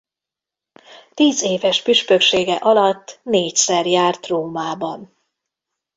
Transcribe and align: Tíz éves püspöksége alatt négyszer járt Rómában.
Tíz 1.13 1.41
éves 1.41 1.81
püspöksége 1.81 2.53
alatt 2.55 3.19
négyszer 3.23 3.85
járt 3.85 4.27
Rómában. 4.27 5.15